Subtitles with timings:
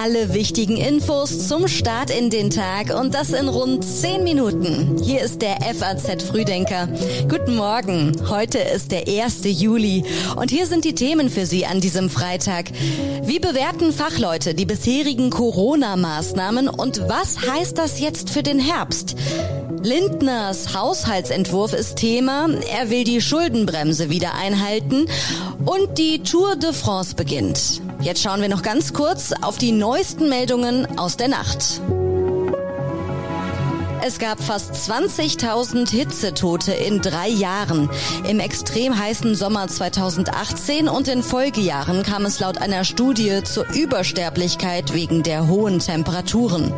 [0.00, 4.96] Alle wichtigen Infos zum Start in den Tag und das in rund 10 Minuten.
[5.02, 6.88] Hier ist der FAZ Frühdenker.
[7.28, 8.16] Guten Morgen.
[8.30, 9.40] Heute ist der 1.
[9.44, 10.04] Juli
[10.36, 12.70] und hier sind die Themen für Sie an diesem Freitag.
[13.22, 19.14] Wie bewerten Fachleute die bisherigen Corona-Maßnahmen und was heißt das jetzt für den Herbst?
[19.88, 22.46] Lindners Haushaltsentwurf ist Thema.
[22.70, 25.06] Er will die Schuldenbremse wieder einhalten
[25.64, 27.80] und die Tour de France beginnt.
[28.02, 31.80] Jetzt schauen wir noch ganz kurz auf die neuesten Meldungen aus der Nacht.
[34.04, 37.88] Es gab fast 20.000 Hitzetote in drei Jahren.
[38.28, 44.92] Im extrem heißen Sommer 2018 und in Folgejahren kam es laut einer Studie zur Übersterblichkeit
[44.92, 46.74] wegen der hohen Temperaturen.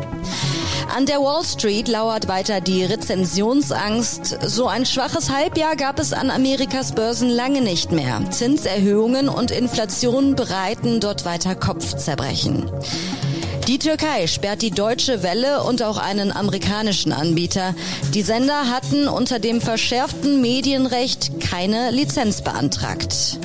[0.95, 4.39] An der Wall Street lauert weiter die Rezensionsangst.
[4.45, 8.21] So ein schwaches Halbjahr gab es an Amerikas Börsen lange nicht mehr.
[8.29, 12.69] Zinserhöhungen und Inflation bereiten dort weiter Kopfzerbrechen.
[13.67, 17.75] Die Türkei sperrt die deutsche Welle und auch einen amerikanischen Anbieter.
[18.13, 23.39] Die Sender hatten unter dem verschärften Medienrecht keine Lizenz beantragt.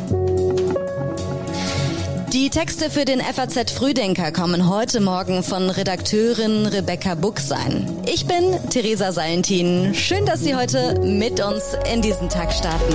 [2.36, 7.90] Die Texte für den FAZ Frühdenker kommen heute Morgen von Redakteurin Rebecca Buchsein.
[8.04, 9.94] Ich bin Theresa Salentin.
[9.94, 12.94] Schön, dass Sie heute mit uns in diesen Tag starten.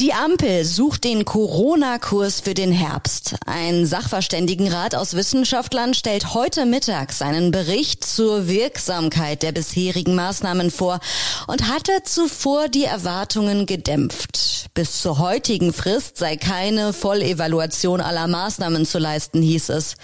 [0.00, 3.34] Die Ampel sucht den Corona-Kurs für den Herbst.
[3.46, 11.00] Ein Sachverständigenrat aus Wissenschaftlern stellt heute Mittag seinen Bericht zur Wirksamkeit der bisherigen Maßnahmen vor
[11.48, 14.70] und hatte zuvor die Erwartungen gedämpft.
[14.72, 19.96] Bis zur heutigen Frist sei keine Vollevaluation aller Maßnahmen zu leisten, hieß es.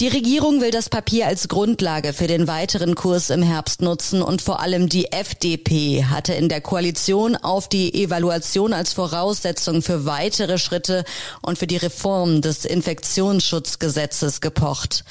[0.00, 4.40] Die Regierung will das Papier als Grundlage für den weiteren Kurs im Herbst nutzen und
[4.40, 10.56] vor allem die FDP hatte in der Koalition auf die Evaluation als Voraussetzung für weitere
[10.56, 11.04] Schritte
[11.42, 15.04] und für die Reform des Infektionsschutzgesetzes gepocht.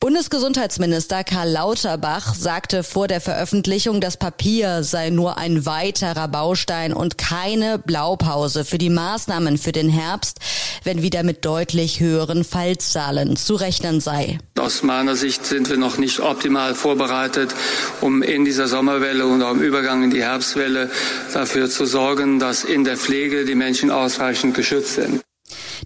[0.00, 7.16] Bundesgesundheitsminister Karl Lauterbach sagte vor der Veröffentlichung, das Papier sei nur ein weiterer Baustein und
[7.16, 10.40] keine Blaupause für die Maßnahmen für den Herbst,
[10.82, 14.38] wenn wieder mit deutlich höheren Fallzahlen zu rechnen sei.
[14.58, 17.54] Aus meiner Sicht sind wir noch nicht optimal vorbereitet,
[18.00, 20.90] um in dieser Sommerwelle und auch im Übergang in die Herbstwelle
[21.32, 25.23] dafür zu sorgen, dass in der Pflege die Menschen ausreichend geschützt sind.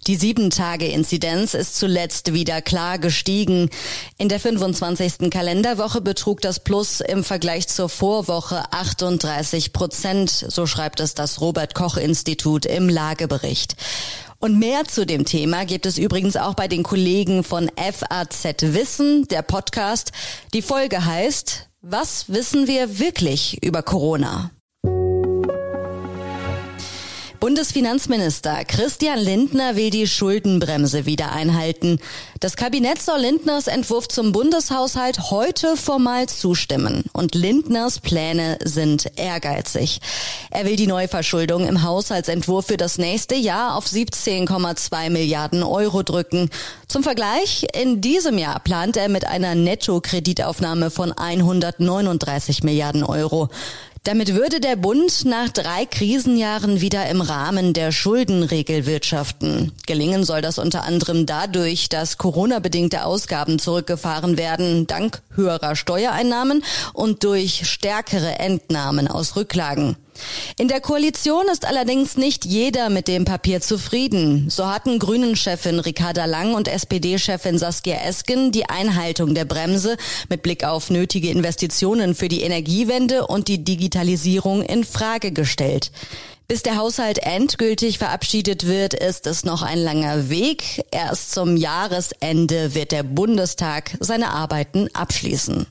[0.09, 3.69] Die Sieben-Tage-Inzidenz ist zuletzt wieder klar gestiegen.
[4.17, 5.29] In der 25.
[5.29, 12.65] Kalenderwoche betrug das Plus im Vergleich zur Vorwoche 38 Prozent, so schreibt es das Robert-Koch-Institut
[12.65, 13.75] im Lagebericht.
[14.39, 19.27] Und mehr zu dem Thema gibt es übrigens auch bei den Kollegen von FAZ Wissen,
[19.27, 20.11] der Podcast.
[20.55, 24.49] Die Folge heißt, was wissen wir wirklich über Corona?
[27.49, 31.97] Bundesfinanzminister Christian Lindner will die Schuldenbremse wieder einhalten.
[32.41, 37.05] Das Kabinett soll Lindners Entwurf zum Bundeshaushalt heute formal zustimmen.
[37.11, 39.99] Und Lindners Pläne sind ehrgeizig.
[40.51, 46.51] Er will die Neuverschuldung im Haushaltsentwurf für das nächste Jahr auf 17,2 Milliarden Euro drücken.
[46.87, 53.49] Zum Vergleich, in diesem Jahr plant er mit einer Nettokreditaufnahme von 139 Milliarden Euro.
[54.09, 59.71] Damit würde der Bund nach drei Krisenjahren wieder im Rahmen der Schuldenregel wirtschaften.
[59.85, 67.23] Gelingen soll das unter anderem dadurch, dass Corona-bedingte Ausgaben zurückgefahren werden, dank höherer Steuereinnahmen und
[67.23, 69.95] durch stärkere Entnahmen aus Rücklagen.
[70.57, 74.49] In der Koalition ist allerdings nicht jeder mit dem Papier zufrieden.
[74.49, 79.97] So hatten Grünen-Chefin Ricarda Lang und SPD-Chefin Saskia Esken die Einhaltung der Bremse
[80.29, 85.91] mit Blick auf nötige Investitionen für die Energiewende und die Digitalisierung in Frage gestellt.
[86.49, 90.83] Bis der Haushalt endgültig verabschiedet wird, ist es noch ein langer Weg.
[90.89, 95.67] Erst zum Jahresende wird der Bundestag seine Arbeiten abschließen.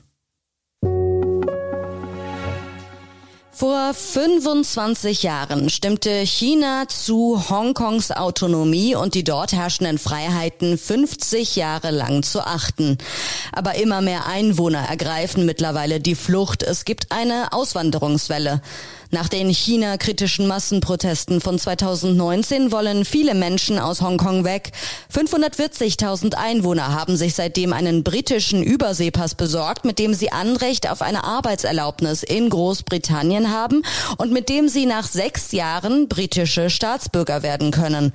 [3.59, 11.91] Vor 25 Jahren stimmte China zu Hongkongs Autonomie und die dort herrschenden Freiheiten 50 Jahre
[11.91, 12.97] lang zu achten.
[13.51, 16.63] Aber immer mehr Einwohner ergreifen mittlerweile die Flucht.
[16.63, 18.61] Es gibt eine Auswanderungswelle.
[19.11, 24.71] Nach den China-kritischen Massenprotesten von 2019 wollen viele Menschen aus Hongkong weg.
[25.11, 31.23] 540.000 Einwohner haben sich seitdem einen britischen Überseepass besorgt, mit dem sie Anrecht auf eine
[31.23, 33.81] Arbeitserlaubnis in Großbritannien haben
[34.17, 38.13] und mit dem sie nach sechs Jahren britische Staatsbürger werden können.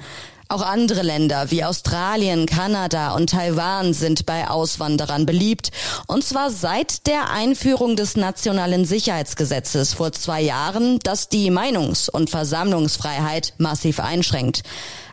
[0.49, 5.71] Auch andere Länder wie Australien, Kanada und Taiwan sind bei Auswanderern beliebt.
[6.07, 12.31] Und zwar seit der Einführung des nationalen Sicherheitsgesetzes vor zwei Jahren, das die Meinungs- und
[12.31, 14.63] Versammlungsfreiheit massiv einschränkt.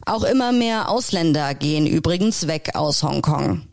[0.06, 3.71] Auch immer mehr Ausländer gehen übrigens weg aus Hongkong.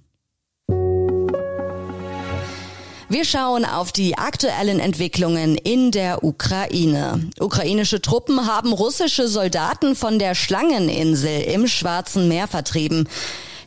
[3.10, 7.31] Wir schauen auf die aktuellen Entwicklungen in der Ukraine.
[7.40, 13.08] Ukrainische Truppen haben russische Soldaten von der Schlangeninsel im Schwarzen Meer vertrieben.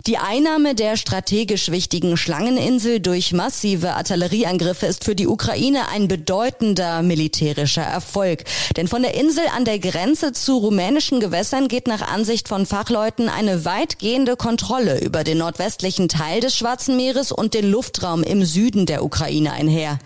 [0.07, 7.03] Die Einnahme der strategisch wichtigen Schlangeninsel durch massive Artillerieangriffe ist für die Ukraine ein bedeutender
[7.03, 8.43] militärischer Erfolg.
[8.77, 13.29] Denn von der Insel an der Grenze zu rumänischen Gewässern geht nach Ansicht von Fachleuten
[13.29, 18.87] eine weitgehende Kontrolle über den nordwestlichen Teil des Schwarzen Meeres und den Luftraum im Süden
[18.87, 19.99] der Ukraine einher.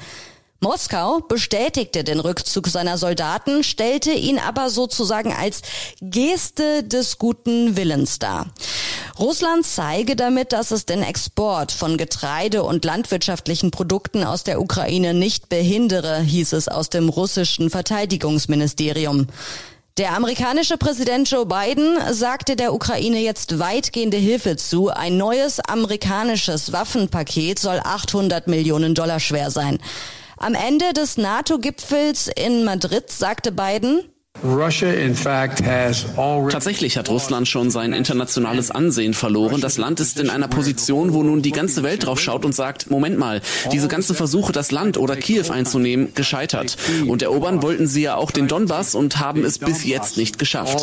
[0.62, 5.62] Moskau bestätigte den Rückzug seiner Soldaten, stellte ihn aber sozusagen als
[6.02, 8.48] Geste des guten Willens dar.
[9.18, 15.14] Russland zeige damit, dass es den Export von Getreide und landwirtschaftlichen Produkten aus der Ukraine
[15.14, 19.28] nicht behindere, hieß es aus dem russischen Verteidigungsministerium.
[19.98, 24.90] Der amerikanische Präsident Joe Biden sagte der Ukraine jetzt weitgehende Hilfe zu.
[24.90, 29.80] Ein neues amerikanisches Waffenpaket soll 800 Millionen Dollar schwer sein.
[30.36, 34.02] Am Ende des NATO-Gipfels in Madrid sagte Biden,
[36.50, 39.62] Tatsächlich hat Russland schon sein internationales Ansehen verloren.
[39.62, 42.90] Das Land ist in einer Position, wo nun die ganze Welt drauf schaut und sagt,
[42.92, 43.42] Moment mal,
[43.72, 46.78] diese ganzen Versuche, das Land oder Kiew einzunehmen, gescheitert.
[47.08, 50.80] Und erobern wollten sie ja auch den Donbass und haben es bis jetzt nicht geschafft.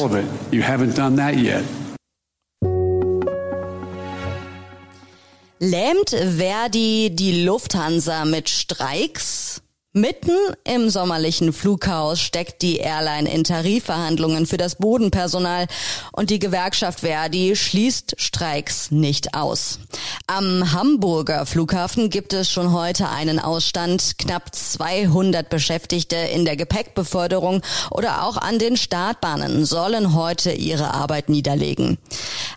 [5.58, 9.61] Lähmt Verdi die Lufthansa mit Streiks?
[9.94, 10.32] Mitten
[10.64, 15.66] im sommerlichen Flughaus steckt die Airline in Tarifverhandlungen für das Bodenpersonal
[16.12, 19.80] und die Gewerkschaft Verdi schließt Streiks nicht aus.
[20.26, 24.16] Am Hamburger Flughafen gibt es schon heute einen Ausstand.
[24.16, 27.60] Knapp 200 Beschäftigte in der Gepäckbeförderung
[27.90, 31.98] oder auch an den Startbahnen sollen heute ihre Arbeit niederlegen.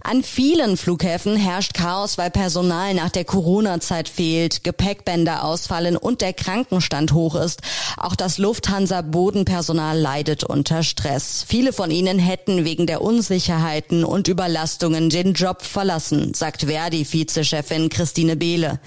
[0.07, 6.31] An vielen Flughäfen herrscht Chaos, weil Personal nach der Corona-Zeit fehlt, Gepäckbänder ausfallen und der
[6.31, 7.63] Krankenstand hoch ist.
[7.97, 11.43] Auch das Lufthansa-Bodenpersonal leidet unter Stress.
[11.47, 18.35] Viele von ihnen hätten wegen der Unsicherheiten und Überlastungen den Job verlassen, sagt Verdi-Vizechefin Christine
[18.35, 18.79] Behle.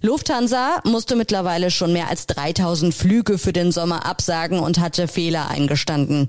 [0.00, 5.48] Lufthansa musste mittlerweile schon mehr als 3000 Flüge für den Sommer absagen und hatte Fehler
[5.48, 6.28] eingestanden.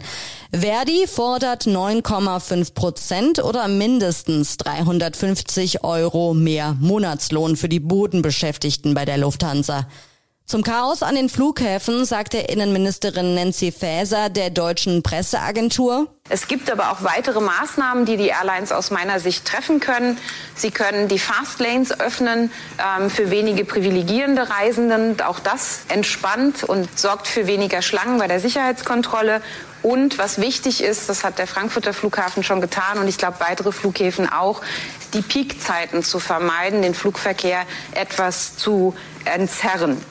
[0.51, 9.18] Verdi fordert 9,5 Prozent oder mindestens 350 Euro mehr Monatslohn für die Bodenbeschäftigten bei der
[9.18, 9.86] Lufthansa.
[10.50, 16.07] Zum Chaos an den Flughäfen sagte Innenministerin Nancy Faeser der deutschen Presseagentur.
[16.28, 20.18] Es gibt aber auch weitere Maßnahmen, die die Airlines aus meiner Sicht treffen können.
[20.56, 25.22] Sie können die Fastlanes öffnen ähm, für wenige privilegierende Reisenden.
[25.22, 29.44] Auch das entspannt und sorgt für weniger Schlangen bei der Sicherheitskontrolle.
[29.84, 33.72] Und was wichtig ist, das hat der Frankfurter Flughafen schon getan und ich glaube weitere
[33.72, 34.62] Flughäfen auch,
[35.13, 40.04] die Peakzeiten zu vermeiden, den Flugverkehr etwas zu entzerren.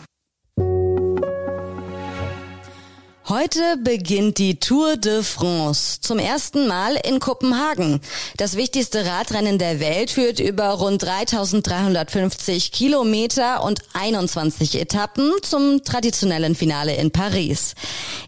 [3.28, 8.00] Heute beginnt die Tour de France zum ersten Mal in Kopenhagen.
[8.38, 16.54] Das wichtigste Radrennen der Welt führt über rund 3350 Kilometer und 21 Etappen zum traditionellen
[16.54, 17.75] Finale in Paris.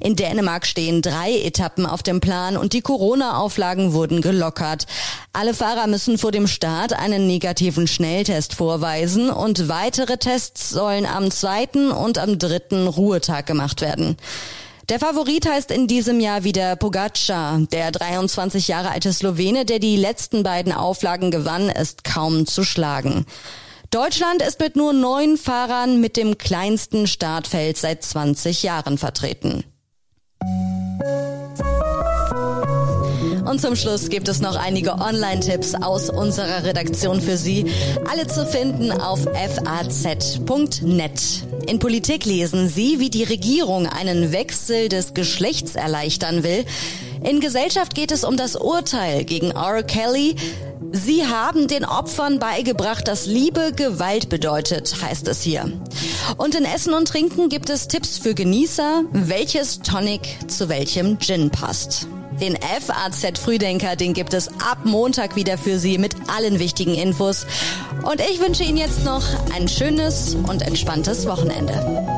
[0.01, 4.87] In Dänemark stehen drei Etappen auf dem Plan und die Corona-Auflagen wurden gelockert.
[5.33, 11.31] Alle Fahrer müssen vor dem Start einen negativen Schnelltest vorweisen und weitere Tests sollen am
[11.31, 14.19] zweiten und am dritten Ruhetag gemacht werden.
[14.91, 17.61] Der Favorit heißt in diesem Jahr wieder Pogacar.
[17.71, 23.25] Der 23 Jahre alte Slowene, der die letzten beiden Auflagen gewann, ist kaum zu schlagen.
[23.93, 29.63] Deutschland ist mit nur neun Fahrern mit dem kleinsten Startfeld seit 20 Jahren vertreten.
[33.51, 37.67] Und zum Schluss gibt es noch einige Online-Tipps aus unserer Redaktion für Sie.
[38.09, 41.11] Alle zu finden auf faz.net.
[41.67, 46.65] In Politik lesen Sie, wie die Regierung einen Wechsel des Geschlechts erleichtern will.
[47.25, 49.83] In Gesellschaft geht es um das Urteil gegen R.
[49.83, 50.37] Kelly.
[50.93, 55.73] Sie haben den Opfern beigebracht, dass Liebe Gewalt bedeutet, heißt es hier.
[56.37, 61.51] Und in Essen und Trinken gibt es Tipps für Genießer, welches Tonic zu welchem Gin
[61.51, 62.07] passt.
[62.41, 67.47] Den FAZ Frühdenker, den gibt es ab Montag wieder für Sie mit allen wichtigen Infos.
[68.03, 69.23] Und ich wünsche Ihnen jetzt noch
[69.55, 72.10] ein schönes und entspanntes Wochenende.